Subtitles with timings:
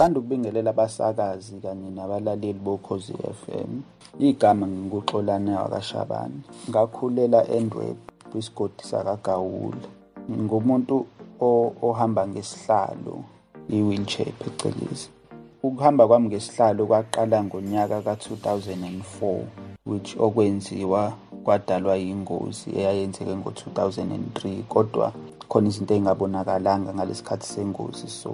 [0.00, 3.70] Ngithanda ukubingelela abasakazi kanye nabalaleli bokhozi FM.
[4.18, 6.40] Igama ngingukuxolani wakashabani.
[6.70, 8.00] Ngakhulela eNdwebe
[8.32, 9.88] kwisigodi sakagawula.
[10.30, 11.06] Ngumuntu
[11.82, 13.14] ohamba ngesihlalo
[13.68, 15.08] i-wheelchair phecelezi.
[15.62, 19.44] Ukuhamba kwami ngesihlalo kwaqala ngonyaka ka-2004
[19.86, 21.12] which okwenziwa
[21.44, 25.12] kwadalwa yingozi eyayenzeke ngo-2003 kodwa
[25.50, 28.08] khona izinto ey'ngabonakalanga ngalesi sengozi.
[28.08, 28.30] So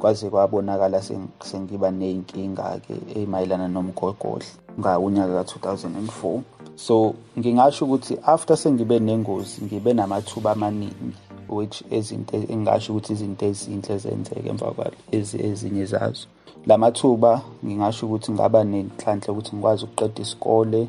[0.00, 1.00] kwaze kwabonakala
[1.48, 6.40] sengiba ney'nkinga-ke ey'mayelana nomgogodla ngawunyaka ka-2004
[6.76, 11.16] so ngingasho ukuthi after sengibe nengozi ngibe namathuba amaningi
[11.48, 16.26] which ezinto engingasho ukuthi izinto ezinhle zenzeka emva kwalo ezinye zazo.
[16.66, 20.88] La mathuba ngingasho ukuthi ngaba nenhlanhla ukuthi ngikwazi ukuqeda isikole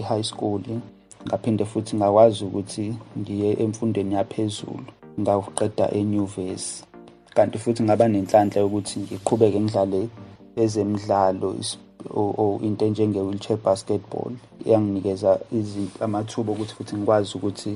[0.00, 0.62] e-high school
[1.26, 6.84] ngaphinde futhi ngakwazi ukuthi ngiye emfundweni yaphezulu ngawuqeda enyuvesi.
[7.34, 10.08] Kanti futhi ngaba nenhlanhla yokuthi ngiqhubeke ngidlale
[10.62, 11.50] ezemidlalo
[12.66, 14.32] into enjenge-wheelchair basketball.
[14.66, 15.40] Yanginikeza
[16.00, 17.72] amathuba okuthi futhi ngikwazi ukuthi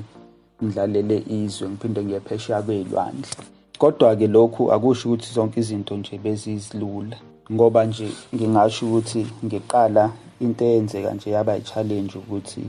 [0.63, 3.58] ngidlalele izwe ngiphinde ngiye phesheya kwey'lwandle.
[3.79, 7.17] Kodwa-ke lokhu akusho ukuthi zonke izinto nje bezizilula
[7.51, 12.61] ngoba nje ngingasho ukuthi ngiqala into eyenzeka nje yaba i-challenge ukuthi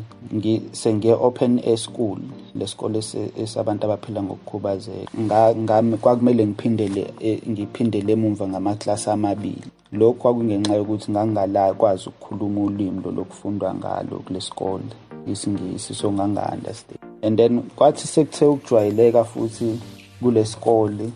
[0.72, 2.18] sengiye-open air school
[2.54, 3.02] lesikole
[3.42, 5.98] esabantu abaphila ngokukhubazeka.
[6.00, 9.70] Kwakumele ngiphindele e, ngiphindele emumva ngamaklasi amabili.
[9.92, 14.90] Lokhu kwakungenxa yokuthi ngangingakwazi ukukhuluma ulimi lokufundwa ngalo kulesikole
[15.26, 19.78] isingisi so nganga-understand and then kwathi sekuthe ukujwayeleka futhi
[20.20, 21.10] kulesikole.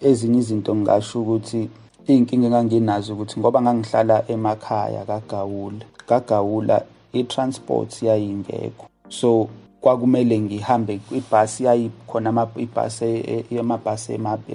[0.00, 1.68] Ezinye izinto ngingasho ukuthi
[2.08, 6.76] iy'nkinga enganginazo ukuthi ngoba ngangihlala emakhaya kaGawula kaGawula
[7.12, 8.86] i-transport yayingekho.
[9.08, 9.48] So
[9.80, 14.14] kwakumele ngihambe ibhasi yayikhona ibhasi amabhasi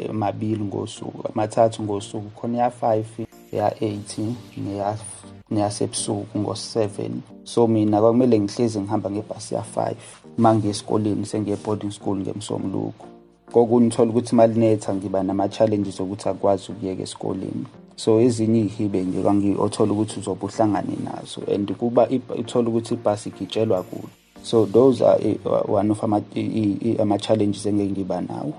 [0.09, 4.20] amabili ngosuku amathathu ngosuku khona ya-five ya-eight
[5.52, 7.21] neyasebusuku ngo-seven.
[7.44, 9.98] So mina kwakumele ngihlezi ngihamba ngebhasi ya-five
[10.38, 13.05] uma ngiye esikoleni sengiye boarding school ngemsomluko.
[13.53, 17.65] Kokunye uthola ukuthi uma linetha ngiba nama-challenges okuthi akwazi ukuyeka esikoleni.
[17.95, 22.09] So ezinye iy'hibe nje othola ukuthi uzobe uhlangane nazo and kuba
[22.39, 25.17] uthola ukuthi ibhasi igitshelwa kude so those are
[25.67, 28.53] one of ama-challenges engeke ngiba nawo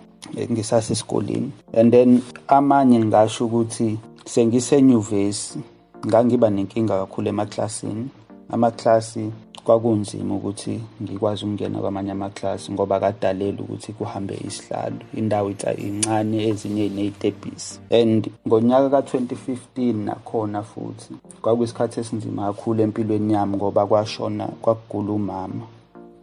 [0.50, 1.50] ngisasesikoleni.
[1.72, 5.59] And then amanye ngingasho ukuthi sengisenyuvesi
[6.06, 8.09] ngangiba nenkinga kakhulu emaklasini
[8.50, 9.31] amaklasi
[9.65, 14.97] kwakunzima ukuthi ngikwazi ukungena kwamanye amaklasi ngoba kadalela ukuthi kuhambe isihlalo.
[15.17, 23.87] Indawo incane ezinye ney'tebhisi and ngonyaka ka-2015 nakhona futhi kwakuyisikhathi esinzima kakhulu empilweni yami ngoba
[23.87, 25.65] kwashona kwakugula umama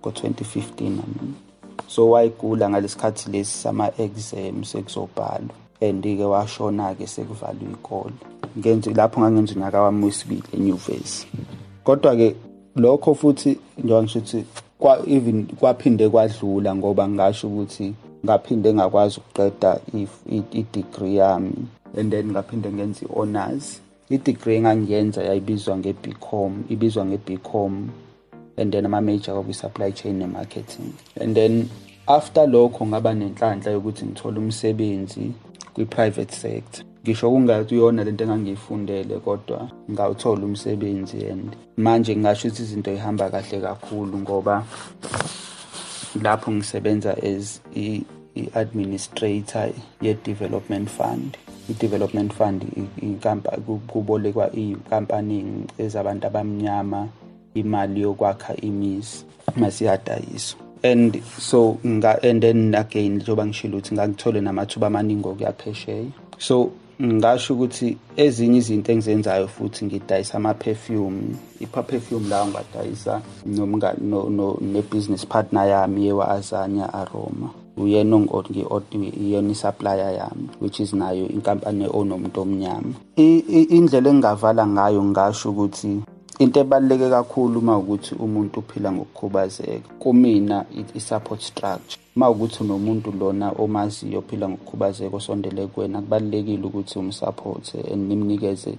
[0.01, 0.99] ngo-2015
[1.87, 8.11] so wayegula ngalesikhathi lesi sama-exam sekuzobhalwa and-ke washona-ke sekuvalwe
[8.57, 11.27] ngenze lapho ngangenza unyaka wami wesibili enyuvesi.
[11.83, 12.35] Kodwa-ke
[12.75, 14.45] lokho futhi njengoba ngisho ukuthi
[14.79, 17.93] kwa even kwaphinde kwadlula ngoba ngasho ukuthi
[18.25, 19.79] ngaphinde ngakwazi ukuqeda
[20.51, 21.53] i-degree yami.
[21.97, 27.89] And then ngaphinde ngenza i-honors i-degree engangiyenza yayibizwa nge-bcom ibizwa nge-bcom
[28.57, 30.93] and then ama-major kwakuyi-supply chain ne-marketing.
[31.21, 31.69] And then
[32.07, 35.31] after lokho ngaba nenhlanhla yokuthi ngithole umsebenzi
[35.73, 36.90] kwi-private sector.
[37.03, 43.61] Ngisho kungathi uyona lento engangiyifundele kodwa ngawuthola umsebenzi and manje ngingasho ukuthi izinto ihamba kahle
[43.61, 44.65] kakhulu ngoba
[46.21, 47.61] lapho ngisebenza as
[48.35, 49.69] i-administrator
[50.01, 51.37] ye-development fund.
[51.69, 52.65] I-development fund
[53.87, 57.07] kubolekwa iy'nkampani ezabantu abamnyama
[57.53, 59.25] imali yokwakha imizi
[59.55, 66.05] masiyadayiswa and so and then again njengoba ngishilo ukuthi ngangithole namathuba amaningi okuya phesheya
[66.37, 73.21] so ngasho ukuthi ezinye izinto engizenzayo futhi ngidayisa ama-perfume ipa-perfume lawo ngadayisa
[74.61, 77.49] ne-business partner yami yewa-azania aroma.
[77.77, 78.15] Uyena
[79.09, 86.03] iyona i-supplier yami which is nayo inkampani onomuntu omnyama indlela engingavala ngayo ngasho ukuthi
[86.41, 90.65] into ebaluleke kakhulu uma ukuthi umuntu uphila ngokukhubazeka kumina
[90.95, 92.01] i-support structure.
[92.15, 98.77] Uma ukuthi unomuntu lona omaziyo ophila ngokukhubazeka osondele kuwena kubalulekile ukuthi umsupport and nimnikeze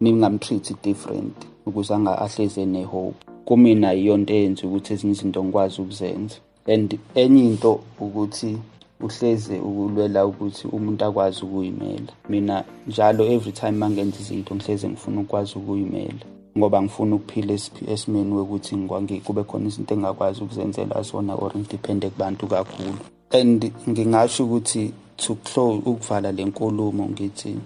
[0.00, 3.16] ningamtreat different ukuze ahleze ene-hope.
[3.44, 6.36] Kumina iyo nto eyenza ukuthi ezinye izinto ngikwazi ukuzenza.
[6.66, 8.58] And enye into ukuthi
[9.00, 12.12] uhleze ukulwela ukuthi umuntu akwazi ukuyimela.
[12.28, 16.24] Mina njalo every time mangenza izinto ngihleze ngifuna ukwazi ukuyimela.
[16.58, 17.54] Ngoba ngifuna ukuphila
[17.88, 18.76] esimeni wokuthi
[19.24, 22.98] kube khona izinto engakwazi ukuzenzela zona or ngidepende kubantu kakhulu.
[23.32, 27.56] And ngingasho ukuthi to close ukuvala le nkulumo ngithi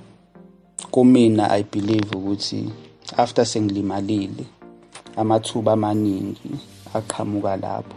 [0.90, 2.70] kumina i believe ukuthi
[3.16, 4.44] after sengilimalile
[5.16, 6.50] amathuba amaningi
[6.94, 7.96] aqhamuka lapho.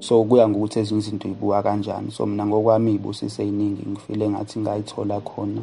[0.00, 2.10] So kuya ngokuthi ezinye izinto yibuka kanjani.
[2.10, 5.62] So mina ngokwami iy'busiso ey'ningi ngifile engathi ngayithola khona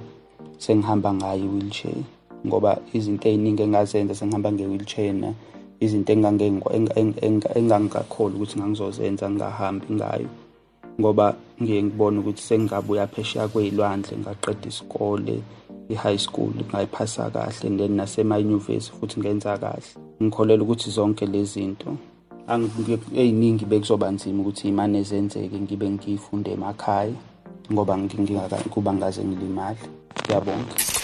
[0.57, 2.03] sengihamba ngayo i-wheelchair.
[2.47, 5.29] Ngoba izinto ey'ningi engazenza sengihamba nge-wheelchair na
[5.79, 6.11] izinto
[7.57, 10.29] engangikakholi ukuthi ngangizozenza ngingahambi ngayo.
[10.99, 15.35] Ngoba ngiye ngibone ukuthi sengingabuya phesheya kwey'lwandle ngaqeda isikole
[15.89, 19.89] i-high school ngayiphasa kahle then nasemanyuvesi futhi ngenza kahle.
[20.21, 21.97] Ngikholela ukuthi zonke lezi zinto
[23.15, 27.15] ey'ningi bekuzoba nzima ukuthi iy'mane zenzeke ngibe ngifunde emakhaya
[27.71, 27.97] ngoba
[28.69, 29.83] kuba ngaze ngilimale.
[30.23, 31.02] Ngiyabonga.